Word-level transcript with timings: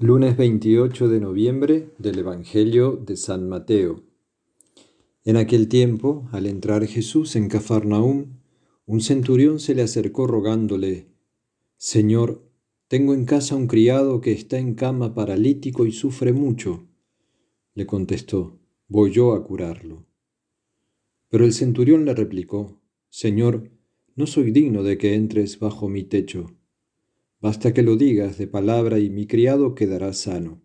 Lunes 0.00 0.36
28 0.36 1.08
de 1.08 1.18
noviembre 1.18 1.90
del 1.98 2.20
Evangelio 2.20 2.92
de 3.04 3.16
San 3.16 3.48
Mateo. 3.48 4.04
En 5.24 5.36
aquel 5.36 5.66
tiempo, 5.66 6.28
al 6.30 6.46
entrar 6.46 6.86
Jesús 6.86 7.34
en 7.34 7.48
Cafarnaúm, 7.48 8.38
un 8.86 9.00
centurión 9.00 9.58
se 9.58 9.74
le 9.74 9.82
acercó 9.82 10.28
rogándole, 10.28 11.08
Señor, 11.78 12.48
tengo 12.86 13.12
en 13.12 13.24
casa 13.24 13.56
un 13.56 13.66
criado 13.66 14.20
que 14.20 14.30
está 14.30 14.56
en 14.60 14.74
cama 14.74 15.16
paralítico 15.16 15.84
y 15.84 15.90
sufre 15.90 16.32
mucho. 16.32 16.86
Le 17.74 17.84
contestó, 17.84 18.60
voy 18.86 19.10
yo 19.10 19.32
a 19.32 19.42
curarlo. 19.42 20.06
Pero 21.28 21.44
el 21.44 21.52
centurión 21.52 22.04
le 22.04 22.14
replicó, 22.14 22.80
Señor, 23.08 23.68
no 24.14 24.28
soy 24.28 24.52
digno 24.52 24.84
de 24.84 24.96
que 24.96 25.16
entres 25.16 25.58
bajo 25.58 25.88
mi 25.88 26.04
techo 26.04 26.52
Basta 27.40 27.72
que 27.72 27.82
lo 27.82 27.96
digas 27.96 28.36
de 28.38 28.46
palabra 28.46 28.98
y 28.98 29.10
mi 29.10 29.26
criado 29.26 29.74
quedará 29.74 30.12
sano. 30.12 30.62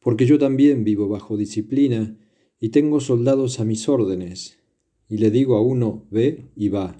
Porque 0.00 0.26
yo 0.26 0.38
también 0.38 0.84
vivo 0.84 1.08
bajo 1.08 1.36
disciplina 1.36 2.18
y 2.60 2.68
tengo 2.68 3.00
soldados 3.00 3.58
a 3.60 3.64
mis 3.64 3.88
órdenes. 3.88 4.58
Y 5.08 5.18
le 5.18 5.30
digo 5.30 5.56
a 5.56 5.62
uno, 5.62 6.06
ve 6.10 6.50
y 6.54 6.68
va, 6.68 6.96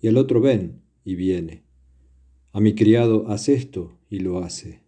y 0.00 0.08
al 0.08 0.16
otro, 0.16 0.40
ven 0.40 0.82
y 1.04 1.16
viene. 1.16 1.64
A 2.52 2.60
mi 2.60 2.74
criado, 2.74 3.28
haz 3.28 3.48
esto 3.48 3.98
y 4.08 4.20
lo 4.20 4.38
hace. 4.38 4.82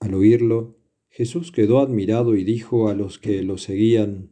Al 0.00 0.14
oírlo, 0.14 0.78
Jesús 1.08 1.52
quedó 1.52 1.80
admirado 1.80 2.36
y 2.36 2.44
dijo 2.44 2.88
a 2.88 2.94
los 2.94 3.18
que 3.18 3.42
lo 3.42 3.58
seguían, 3.58 4.30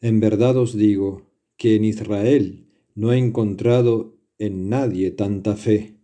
En 0.00 0.20
verdad 0.20 0.56
os 0.56 0.76
digo 0.76 1.30
que 1.56 1.76
en 1.76 1.84
Israel 1.84 2.68
no 2.94 3.12
he 3.12 3.18
encontrado 3.18 4.18
en 4.38 4.68
nadie 4.68 5.10
tanta 5.10 5.56
fe. 5.56 5.96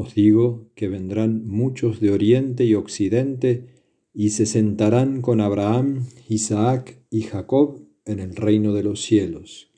Os 0.00 0.14
digo 0.14 0.70
que 0.76 0.86
vendrán 0.86 1.48
muchos 1.48 1.98
de 1.98 2.12
oriente 2.12 2.64
y 2.64 2.76
occidente 2.76 3.66
y 4.14 4.30
se 4.30 4.46
sentarán 4.46 5.22
con 5.22 5.40
Abraham, 5.40 6.06
Isaac 6.28 7.02
y 7.10 7.22
Jacob 7.22 7.80
en 8.04 8.20
el 8.20 8.36
reino 8.36 8.72
de 8.74 8.84
los 8.84 9.02
cielos. 9.02 9.72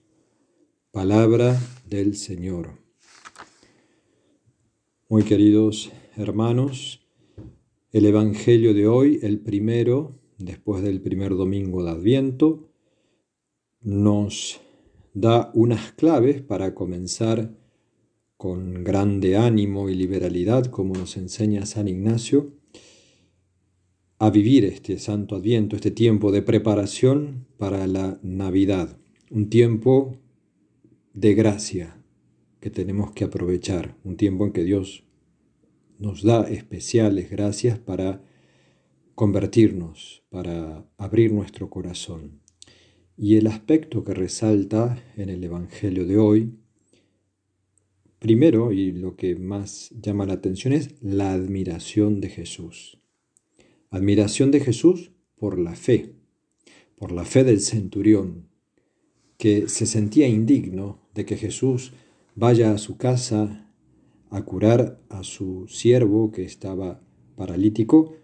Palabra 0.91 1.59
del 1.89 2.17
Señor. 2.17 2.73
Muy 5.09 5.23
queridos 5.23 5.91
hermanos, 6.19 7.01
el 7.91 8.05
Evangelio 8.05 8.75
de 8.75 8.87
hoy, 8.87 9.21
el 9.23 9.41
primero, 9.41 10.21
después 10.37 10.83
del 10.83 11.01
primer 11.01 11.31
domingo 11.31 11.83
de 11.83 11.93
Adviento, 11.93 12.69
nos 13.81 14.61
da 15.15 15.51
unas 15.55 15.93
claves 15.93 16.43
para 16.43 16.75
comenzar 16.75 17.59
con 18.41 18.85
grande 18.85 19.37
ánimo 19.37 19.91
y 19.91 19.95
liberalidad, 19.95 20.65
como 20.65 20.95
nos 20.95 21.19
enseña 21.19 21.67
San 21.67 21.89
Ignacio, 21.89 22.55
a 24.19 24.31
vivir 24.31 24.65
este 24.65 24.99
Santo 24.99 25.37
Adviento, 25.37 25.77
este 25.77 25.91
tiempo 25.91 26.33
de 26.33 26.41
preparación 26.41 27.45
para 27.59 27.87
la 27.87 28.19
Navidad, 28.23 28.97
un 29.31 29.51
tiempo 29.51 30.17
de 31.13 31.35
gracia 31.35 32.03
que 32.61 32.71
tenemos 32.71 33.13
que 33.13 33.25
aprovechar, 33.25 33.99
un 34.05 34.17
tiempo 34.17 34.47
en 34.47 34.53
que 34.53 34.65
Dios 34.65 35.05
nos 35.99 36.23
da 36.23 36.49
especiales 36.49 37.29
gracias 37.29 37.79
para 37.79 38.23
convertirnos, 39.15 40.25
para 40.31 40.89
abrir 40.97 41.31
nuestro 41.31 41.69
corazón. 41.69 42.41
Y 43.19 43.37
el 43.37 43.49
aspecto 43.49 44.03
que 44.03 44.15
resalta 44.15 44.99
en 45.19 45.29
el 45.29 45.45
Evangelio 45.45 46.07
de 46.07 46.17
hoy 46.17 46.60
Primero, 48.21 48.71
y 48.71 48.93
lo 48.93 49.17
que 49.17 49.35
más 49.35 49.95
llama 49.99 50.27
la 50.27 50.35
atención 50.35 50.75
es 50.75 50.95
la 51.01 51.33
admiración 51.33 52.21
de 52.21 52.29
Jesús. 52.29 53.01
Admiración 53.89 54.51
de 54.51 54.61
Jesús 54.61 55.11
por 55.37 55.59
la 55.59 55.75
fe, 55.75 56.13
por 56.97 57.13
la 57.13 57.25
fe 57.25 57.45
del 57.45 57.61
centurión, 57.61 58.51
que 59.39 59.69
se 59.69 59.87
sentía 59.87 60.29
indigno 60.29 61.01
de 61.15 61.25
que 61.25 61.39
Jesús 61.39 61.95
vaya 62.35 62.73
a 62.75 62.79
su 62.79 62.99
casa 62.99 63.73
a 64.29 64.43
curar 64.45 65.01
a 65.09 65.23
su 65.23 65.67
siervo 65.67 66.31
que 66.31 66.45
estaba 66.45 67.03
paralítico 67.37 68.17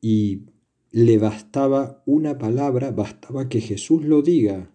y 0.00 0.42
le 0.92 1.18
bastaba 1.18 2.04
una 2.06 2.38
palabra, 2.38 2.92
bastaba 2.92 3.48
que 3.48 3.60
Jesús 3.60 4.04
lo 4.04 4.22
diga 4.22 4.72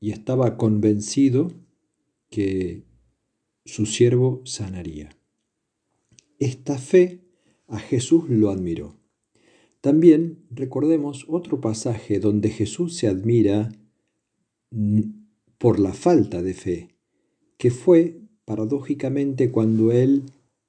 y 0.00 0.12
estaba 0.12 0.56
convencido 0.56 1.52
que 2.30 2.88
su 3.64 3.86
siervo 3.86 4.42
sanaría. 4.44 5.10
Esta 6.38 6.78
fe 6.78 7.20
a 7.66 7.78
Jesús 7.78 8.28
lo 8.28 8.50
admiró. 8.50 8.96
También 9.80 10.46
recordemos 10.50 11.24
otro 11.28 11.60
pasaje 11.60 12.20
donde 12.20 12.50
Jesús 12.50 12.96
se 12.96 13.06
admira 13.06 13.72
por 15.58 15.78
la 15.78 15.92
falta 15.92 16.42
de 16.42 16.54
fe, 16.54 16.88
que 17.56 17.70
fue 17.70 18.20
paradójicamente 18.44 19.50
cuando 19.50 19.92
él 19.92 20.24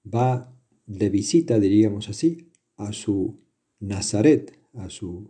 va 0.06 0.54
de 0.86 1.10
visita, 1.10 1.60
diríamos 1.60 2.10
así, 2.10 2.52
a 2.78 2.94
su 2.94 3.40
Nazaret, 3.80 4.60
a 4.74 4.90
su, 4.90 5.30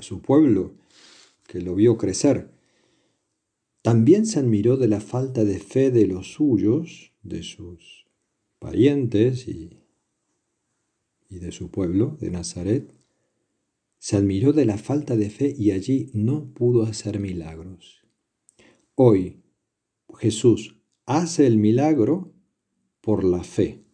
su 0.00 0.20
pueblo, 0.22 0.74
que 1.46 1.60
lo 1.60 1.74
vio 1.74 1.96
crecer. 1.96 2.50
También 3.82 4.26
se 4.26 4.38
admiró 4.38 4.76
de 4.76 4.86
la 4.86 5.00
falta 5.00 5.44
de 5.44 5.58
fe 5.58 5.90
de 5.90 6.06
los 6.06 6.34
suyos, 6.34 7.12
de 7.24 7.42
sus 7.42 8.06
parientes 8.60 9.48
y, 9.48 9.80
de 11.28 11.50
su 11.50 11.68
pueblo, 11.68 12.16
de 12.20 12.30
Nazaret. 12.30 12.94
Se 13.98 14.16
admiró 14.16 14.52
de 14.52 14.66
la 14.66 14.78
falta 14.78 15.16
de 15.16 15.30
fe 15.30 15.52
y 15.58 15.72
allí 15.72 16.10
no 16.14 16.52
pudo 16.54 16.84
hacer 16.84 17.18
milagros. 17.18 18.06
Hoy 18.94 19.42
Jesús 20.16 20.80
hace 21.04 21.48
el 21.48 21.58
milagro 21.58 22.32
por 23.00 23.24
la 23.24 23.42
fe. 23.42 23.84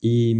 Y 0.00 0.34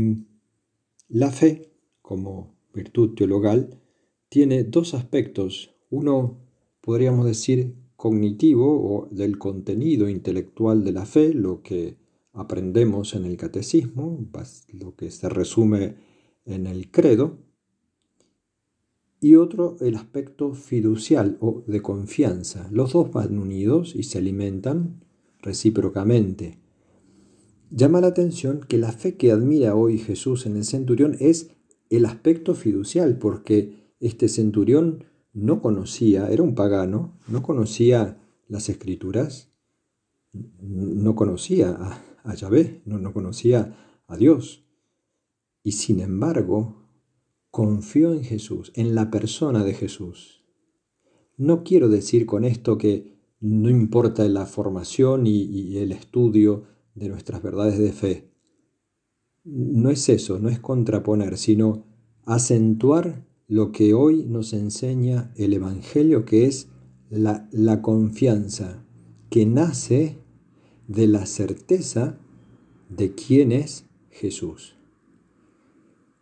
la 1.08 1.32
fe, 1.32 1.72
como 2.00 2.56
virtud 2.72 3.16
teologal, 3.16 3.80
tiene 4.28 4.62
dos 4.62 4.94
aspectos. 4.94 5.74
Uno, 5.90 6.38
podríamos 6.80 7.26
decir, 7.26 7.74
cognitivo 7.98 8.80
o 8.80 9.08
del 9.10 9.38
contenido 9.38 10.08
intelectual 10.08 10.84
de 10.84 10.92
la 10.92 11.04
fe, 11.04 11.34
lo 11.34 11.62
que 11.62 11.96
aprendemos 12.32 13.14
en 13.14 13.24
el 13.24 13.36
catecismo, 13.36 14.24
lo 14.72 14.94
que 14.94 15.10
se 15.10 15.28
resume 15.28 15.96
en 16.44 16.68
el 16.68 16.92
credo, 16.92 17.38
y 19.20 19.34
otro 19.34 19.76
el 19.80 19.96
aspecto 19.96 20.54
fiducial 20.54 21.38
o 21.40 21.64
de 21.66 21.82
confianza. 21.82 22.68
Los 22.70 22.92
dos 22.92 23.10
van 23.10 23.36
unidos 23.36 23.96
y 23.96 24.04
se 24.04 24.18
alimentan 24.18 25.04
recíprocamente. 25.42 26.60
Llama 27.72 28.00
la 28.00 28.06
atención 28.06 28.60
que 28.60 28.78
la 28.78 28.92
fe 28.92 29.16
que 29.16 29.32
admira 29.32 29.74
hoy 29.74 29.98
Jesús 29.98 30.46
en 30.46 30.56
el 30.56 30.64
centurión 30.64 31.16
es 31.18 31.50
el 31.90 32.04
aspecto 32.04 32.54
fiducial, 32.54 33.18
porque 33.18 33.88
este 33.98 34.28
centurión 34.28 35.02
no 35.38 35.60
conocía, 35.62 36.28
era 36.30 36.42
un 36.42 36.54
pagano, 36.54 37.18
no 37.28 37.42
conocía 37.42 38.20
las 38.48 38.68
escrituras, 38.68 39.52
no 40.32 41.14
conocía 41.14 42.02
a, 42.24 42.34
Yahvé, 42.34 42.82
no, 42.84 42.98
no 42.98 43.12
conocía 43.12 43.76
a 44.06 44.16
Dios. 44.16 44.64
Y 45.62 45.72
sin 45.72 46.00
embargo, 46.00 46.88
confió 47.50 48.12
en 48.12 48.24
Jesús, 48.24 48.72
en 48.74 48.94
la 48.94 49.10
persona 49.10 49.64
de 49.64 49.74
Jesús. 49.74 50.44
No 51.36 51.62
quiero 51.62 51.88
decir 51.88 52.26
con 52.26 52.44
esto 52.44 52.78
que 52.78 53.18
no 53.40 53.70
importa 53.70 54.26
la 54.28 54.46
formación 54.46 55.26
y, 55.26 55.76
el 55.78 55.92
estudio 55.92 56.64
de 56.94 57.08
nuestras 57.08 57.42
verdades 57.42 57.78
de 57.78 57.92
fe. 57.92 58.32
No 59.44 59.90
es 59.90 60.08
eso, 60.08 60.38
no 60.40 60.48
es 60.48 60.58
contraponer, 60.58 61.38
sino 61.38 61.86
acentuar 62.26 63.27
lo 63.48 63.72
que 63.72 63.94
hoy 63.94 64.24
nos 64.24 64.52
enseña 64.52 65.32
el 65.36 65.54
Evangelio, 65.54 66.26
que 66.26 66.44
es 66.44 66.68
la, 67.10 67.48
la 67.50 67.80
confianza 67.80 68.84
que 69.30 69.46
nace 69.46 70.18
de 70.86 71.06
la 71.06 71.26
certeza 71.26 72.18
de 72.90 73.14
quién 73.14 73.52
es 73.52 73.86
Jesús. 74.10 74.76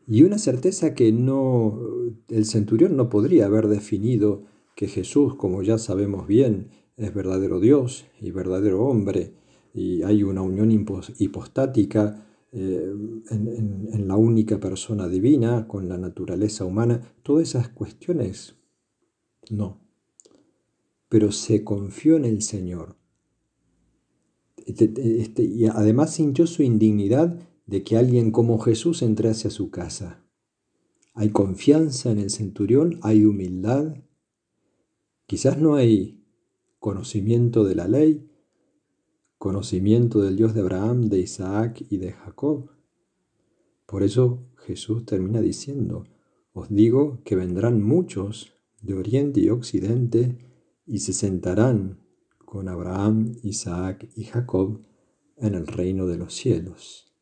Y 0.07 0.23
una 0.23 0.39
certeza 0.39 0.95
que 0.95 1.11
no 1.11 1.81
el 2.29 2.45
centurión 2.45 2.97
no 2.97 3.09
podría 3.09 3.47
haber 3.47 3.67
definido 3.67 4.45
que 4.77 4.87
Jesús, 4.87 5.35
como 5.35 5.63
ya 5.63 5.79
sabemos 5.79 6.29
bien, 6.29 6.69
es 6.97 7.13
verdadero 7.13 7.59
Dios 7.59 8.07
y 8.21 8.31
verdadero 8.31 8.85
hombre, 8.85 9.35
y 9.75 10.03
hay 10.03 10.23
una 10.23 10.43
unión 10.43 10.71
hipostática 10.71 12.25
eh, 12.59 12.91
en, 13.31 14.09
la 14.09 14.17
única 14.17 14.59
persona 14.59 15.09
divina, 15.09 15.69
con 15.69 15.91
la 15.91 15.99
naturaleza 15.99 16.65
humana, 16.65 17.03
todas 17.23 17.51
esas 17.51 17.69
cuestiones, 17.69 18.57
no. 19.51 19.83
Pero 21.11 21.33
se 21.33 21.65
confió 21.65 22.17
en 22.17 22.25
el 22.25 22.41
Señor. 22.41 22.97
Este, 24.65 24.91
este, 25.21 25.43
y 25.45 25.67
además 25.67 26.15
sintió 26.15 26.47
su 26.47 26.63
indignidad 26.63 27.39
de 27.67 27.85
que 27.85 27.99
alguien 27.99 28.31
como 28.31 28.59
Jesús 28.59 29.03
entrase 29.03 29.49
a 29.49 29.51
su 29.51 29.71
casa. 29.71 30.25
Hay 31.13 31.29
confianza 31.29 32.11
en 32.11 32.21
el 32.21 32.31
centurión, 32.31 32.99
hay 33.03 33.27
humildad. 33.27 33.99
Quizás 35.27 35.59
no 35.59 35.75
hay 35.75 36.25
conocimiento 36.79 37.65
de 37.65 37.75
la 37.75 37.87
ley, 37.87 38.31
conocimiento 39.39 40.21
del 40.21 40.37
Dios 40.37 40.55
de 40.55 40.61
Abraham, 40.61 41.09
de 41.09 41.21
Isaac 41.21 41.85
y 41.91 41.99
de 41.99 42.13
Jacob. 42.13 42.71
Por 43.87 44.03
eso 44.03 44.43
Jesús 44.57 45.05
termina 45.05 45.41
diciendo, 45.41 46.05
os 46.53 46.69
digo 46.71 47.21
que 47.25 47.37
vendrán 47.37 47.83
muchos 47.83 48.53
de 48.81 48.95
oriente 48.95 49.41
y 49.41 49.51
occidente 49.51 50.39
y 50.87 51.01
se 51.01 51.13
sentarán 51.13 52.01
con 52.45 52.69
Abraham, 52.69 53.35
Isaac 53.43 54.09
y 54.15 54.25
Jacob 54.25 54.81
en 55.37 55.55
el 55.55 55.67
reino 55.67 56.07
de 56.07 56.17
los 56.17 56.35
cielos. 56.35 57.13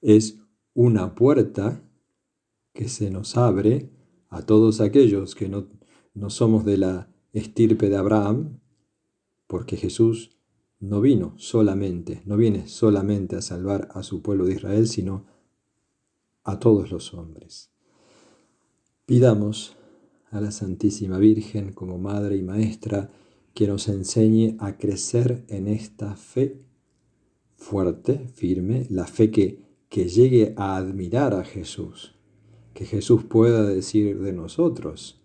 Es 0.00 0.38
una 0.74 1.14
puerta 1.14 1.84
que 2.72 2.88
se 2.88 3.10
nos 3.10 3.36
abre 3.36 3.90
a 4.28 4.42
todos 4.42 4.80
aquellos 4.80 5.34
que 5.34 5.48
no, 5.48 5.68
no 6.14 6.30
somos 6.30 6.64
de 6.64 6.78
la 6.78 7.12
estirpe 7.32 7.88
de 7.88 7.96
Abraham, 7.96 8.60
porque 9.46 9.76
Jesús 9.76 10.39
no 10.80 11.02
vino 11.02 11.34
solamente, 11.36 12.22
no 12.24 12.36
viene 12.36 12.66
solamente 12.66 13.36
a 13.36 13.42
salvar 13.42 13.88
a 13.92 14.02
su 14.02 14.22
pueblo 14.22 14.46
de 14.46 14.54
Israel, 14.54 14.88
sino 14.88 15.26
a 16.42 16.58
todos 16.58 16.90
los 16.90 17.12
hombres. 17.14 17.70
Pidamos 19.04 19.76
a 20.30 20.40
la 20.40 20.50
Santísima 20.50 21.18
Virgen 21.18 21.72
como 21.72 21.98
Madre 21.98 22.36
y 22.36 22.42
Maestra 22.42 23.10
que 23.52 23.66
nos 23.66 23.88
enseñe 23.88 24.56
a 24.58 24.78
crecer 24.78 25.44
en 25.48 25.68
esta 25.68 26.16
fe 26.16 26.62
fuerte, 27.56 28.26
firme, 28.32 28.86
la 28.88 29.06
fe 29.06 29.30
que, 29.30 29.66
que 29.90 30.08
llegue 30.08 30.54
a 30.56 30.76
admirar 30.76 31.34
a 31.34 31.44
Jesús, 31.44 32.14
que 32.72 32.86
Jesús 32.86 33.24
pueda 33.24 33.64
decir 33.64 34.18
de 34.20 34.32
nosotros, 34.32 35.20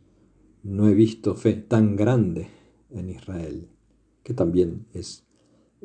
no 0.64 0.90
he 0.90 0.94
visto 0.94 1.36
fe 1.36 1.54
tan 1.54 1.96
grande 1.96 2.50
en 2.90 3.10
Israel, 3.10 3.70
que 4.24 4.34
también 4.34 4.88
es 4.94 5.25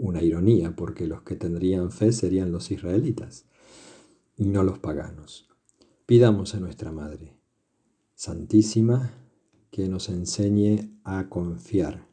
una 0.01 0.23
ironía, 0.23 0.75
porque 0.75 1.07
los 1.07 1.23
que 1.23 1.37
tendrían 1.37 1.93
fe 1.93 2.13
serían 2.13 2.51
los 2.51 2.71
israelitas 2.71 3.47
y 4.37 4.49
no 4.49 4.65
los 4.65 4.79
paganos. 4.79 5.49
Pidamos 6.07 6.55
a 6.55 6.61
nuestra 6.61 6.91
Madre 6.91 7.37
Santísima 8.15 9.15
que 9.71 9.89
nos 9.89 10.09
enseñe 10.09 11.01
a 11.05 11.29
confiar, 11.29 12.07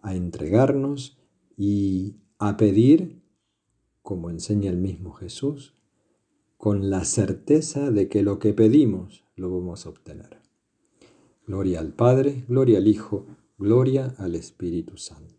a 0.00 0.14
entregarnos 0.14 1.18
y 1.56 2.16
a 2.38 2.56
pedir, 2.56 3.22
como 4.02 4.30
enseña 4.30 4.70
el 4.70 4.76
mismo 4.76 5.12
Jesús, 5.12 5.74
con 6.56 6.90
la 6.90 7.04
certeza 7.04 7.90
de 7.90 8.08
que 8.08 8.22
lo 8.22 8.38
que 8.38 8.52
pedimos 8.52 9.24
lo 9.36 9.50
vamos 9.50 9.86
a 9.86 9.88
obtener. 9.88 10.40
Gloria 11.46 11.80
al 11.80 11.92
Padre, 11.92 12.44
gloria 12.48 12.78
al 12.78 12.86
Hijo, 12.86 13.26
gloria 13.58 14.14
al 14.18 14.34
Espíritu 14.34 14.96
Santo 14.96 15.31